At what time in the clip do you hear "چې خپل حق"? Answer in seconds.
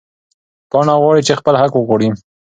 1.27-1.71